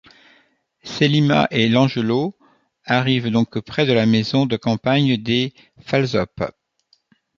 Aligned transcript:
Sélima 0.83 1.47
et 1.51 1.69
Langelot 1.69 2.35
arrivent 2.85 3.29
donc 3.29 3.59
près 3.59 3.85
de 3.85 3.93
la 3.93 4.07
maison 4.07 4.47
de 4.47 4.57
campagne 4.57 5.15
des 5.17 5.53
Falsope. 5.79 6.41